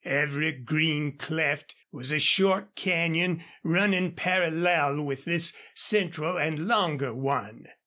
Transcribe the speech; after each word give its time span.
Every 0.03 0.51
green 0.53 1.15
cleft 1.17 1.75
was 1.91 2.11
a 2.11 2.17
short 2.17 2.75
canyon 2.75 3.43
running 3.63 4.15
parallel 4.15 5.03
with 5.03 5.25
this 5.25 5.53
central 5.75 6.39
and 6.39 6.65
longer 6.67 7.13
one. 7.13 7.67